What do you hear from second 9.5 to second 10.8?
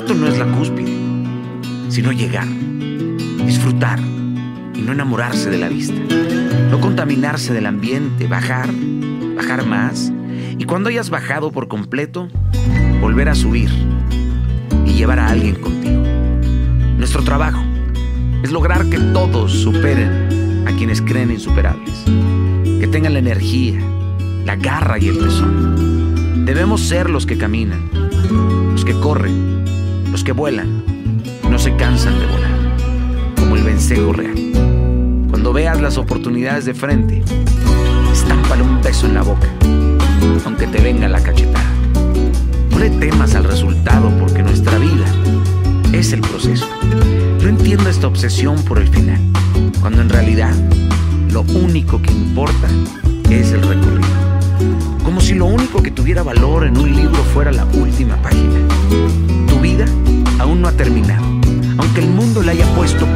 más. Y